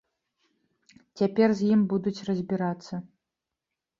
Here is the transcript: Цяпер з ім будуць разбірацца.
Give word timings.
Цяпер 1.21 1.53
з 1.59 1.69
ім 1.75 1.79
будуць 1.93 2.15
разбірацца. 2.31 2.93